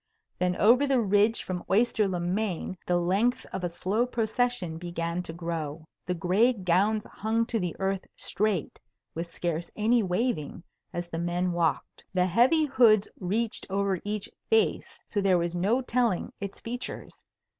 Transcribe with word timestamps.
Then 0.39 0.55
over 0.55 0.87
the 0.87 0.99
ridge 0.99 1.43
from 1.43 1.63
Oyster 1.69 2.07
le 2.07 2.19
Main 2.19 2.75
the 2.87 2.97
length 2.97 3.45
of 3.53 3.63
a 3.63 3.69
slow 3.69 4.07
procession 4.07 4.79
began 4.79 5.21
to 5.21 5.31
grow. 5.31 5.85
The 6.07 6.15
gray 6.15 6.53
gowns 6.53 7.05
hung 7.05 7.45
to 7.45 7.59
the 7.59 7.75
earth 7.77 8.05
straight 8.15 8.79
with 9.13 9.27
scarce 9.27 9.69
any 9.75 10.01
waving 10.01 10.63
as 10.91 11.07
the 11.07 11.19
men 11.19 11.51
walked. 11.51 12.03
The 12.15 12.25
heavy 12.25 12.65
hoods 12.65 13.07
reached 13.19 13.67
over 13.69 14.01
each 14.03 14.27
face 14.49 14.99
so 15.07 15.21
there 15.21 15.37
was 15.37 15.53
no 15.53 15.83
telling 15.83 16.33
its 16.41 16.59
features. 16.59 17.23